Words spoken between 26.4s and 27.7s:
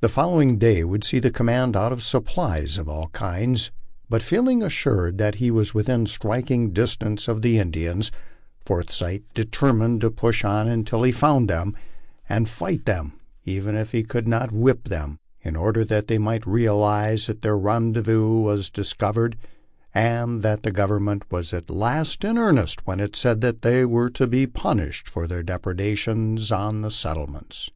on the settlements.